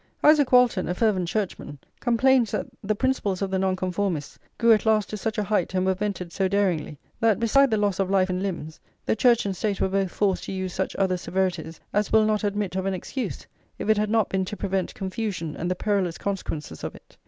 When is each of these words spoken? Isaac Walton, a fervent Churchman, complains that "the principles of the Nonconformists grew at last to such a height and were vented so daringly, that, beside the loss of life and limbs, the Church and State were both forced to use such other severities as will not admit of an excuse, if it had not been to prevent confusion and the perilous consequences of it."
Isaac 0.23 0.51
Walton, 0.51 0.87
a 0.89 0.95
fervent 0.95 1.27
Churchman, 1.27 1.77
complains 1.99 2.49
that 2.49 2.65
"the 2.83 2.95
principles 2.95 3.43
of 3.43 3.51
the 3.51 3.59
Nonconformists 3.59 4.39
grew 4.57 4.73
at 4.73 4.83
last 4.87 5.11
to 5.11 5.15
such 5.17 5.37
a 5.37 5.43
height 5.43 5.75
and 5.75 5.85
were 5.85 5.93
vented 5.93 6.33
so 6.33 6.47
daringly, 6.47 6.97
that, 7.19 7.39
beside 7.39 7.69
the 7.69 7.77
loss 7.77 7.99
of 7.99 8.09
life 8.09 8.27
and 8.27 8.41
limbs, 8.41 8.79
the 9.05 9.15
Church 9.15 9.45
and 9.45 9.55
State 9.55 9.79
were 9.79 9.89
both 9.89 10.09
forced 10.09 10.45
to 10.45 10.51
use 10.51 10.73
such 10.73 10.95
other 10.95 11.17
severities 11.17 11.79
as 11.93 12.11
will 12.11 12.25
not 12.25 12.43
admit 12.43 12.75
of 12.75 12.87
an 12.87 12.95
excuse, 12.95 13.45
if 13.77 13.89
it 13.91 13.97
had 13.99 14.09
not 14.09 14.27
been 14.27 14.43
to 14.45 14.57
prevent 14.57 14.95
confusion 14.95 15.55
and 15.55 15.69
the 15.69 15.75
perilous 15.75 16.17
consequences 16.17 16.83
of 16.83 16.95
it." 16.95 17.15